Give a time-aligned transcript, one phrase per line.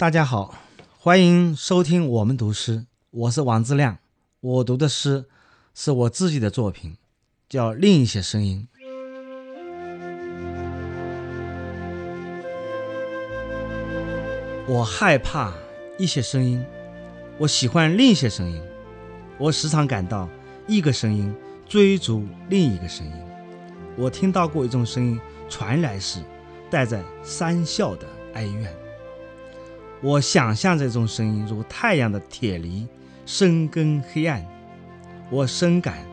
[0.00, 0.54] 大家好，
[0.98, 3.98] 欢迎收听我们读诗，我是王自亮。
[4.40, 5.26] 我读的诗
[5.74, 6.96] 是我自己的作品，
[7.50, 8.66] 叫《另一些声音》。
[14.66, 15.52] 我害怕
[15.98, 16.64] 一些声音，
[17.36, 18.58] 我喜欢另一些声音。
[19.36, 20.26] 我时常感到
[20.66, 21.30] 一个声音
[21.68, 23.12] 追逐另一个声音。
[23.98, 25.20] 我听到过一种声音
[25.50, 26.22] 传来时，
[26.70, 28.74] 带着三笑的哀怨。
[30.02, 32.86] 我想象这种声音如太阳的铁犁，
[33.26, 34.44] 深耕黑暗。
[35.30, 36.04] 我深感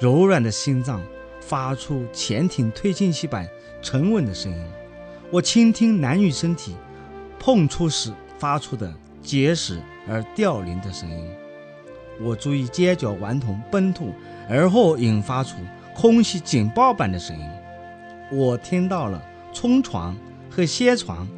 [0.00, 1.00] 柔软的心脏
[1.40, 3.48] 发出潜艇推进器般
[3.80, 4.66] 沉稳的声音。
[5.30, 6.74] 我倾听男女身体。
[7.40, 11.30] 碰触时发出的结实而凋零的声音，
[12.20, 14.12] 我注意尖角顽童奔突
[14.50, 15.56] 而后引发出
[15.94, 17.46] 空袭警报般的声音。
[18.32, 20.16] 我听到了冲床
[20.50, 21.28] 和歇床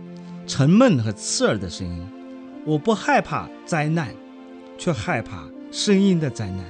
[0.51, 2.05] 沉闷和刺耳的声音。
[2.67, 4.13] 我不害怕灾难，
[4.77, 6.65] 却害怕声音的灾难。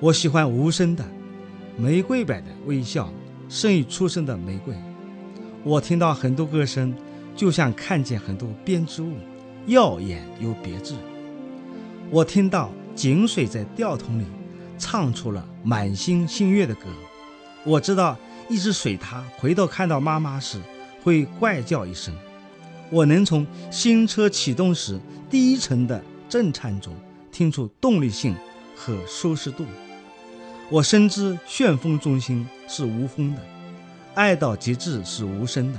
[0.00, 1.04] 我喜欢无声的
[1.76, 3.08] 玫瑰般的微笑，
[3.48, 4.74] 胜于出声的玫瑰。
[5.62, 6.92] 我听到很多歌声。
[7.34, 9.14] 就像看见很多编织物，
[9.66, 10.94] 耀眼又别致。
[12.10, 14.26] 我听到井水在吊桶里
[14.76, 16.82] 唱出了满心星月的歌。
[17.64, 18.18] 我知道
[18.50, 20.60] 一只水獭回头看到妈妈时
[21.02, 22.14] 会怪叫一声。
[22.92, 26.94] 我能从新车启动时第一层的震颤中
[27.32, 28.36] 听出动力性
[28.76, 29.64] 和舒适度。
[30.70, 33.40] 我深知旋风中心是无风的，
[34.14, 35.78] 爱到极致是无声的。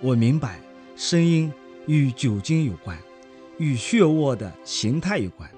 [0.00, 0.58] 我明白。
[0.96, 1.50] 声音
[1.86, 2.98] 与酒精有关，
[3.56, 5.48] 与血窝的形态有关。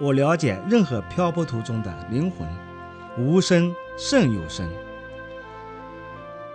[0.00, 2.48] 我了解任何漂泊途中的灵魂，
[3.18, 4.66] 无声胜有声。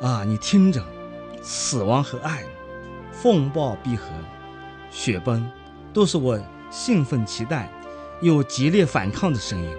[0.01, 0.83] 啊，你听着，
[1.43, 2.43] 死亡和爱，
[3.21, 4.07] 风暴闭合，
[4.91, 5.49] 雪崩，
[5.93, 7.69] 都是我兴奋期待
[8.21, 9.69] 又激烈反抗的声音。